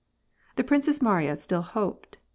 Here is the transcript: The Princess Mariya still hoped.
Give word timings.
The 0.55 0.63
Princess 0.63 0.99
Mariya 0.99 1.35
still 1.35 1.61
hoped. 1.61 2.17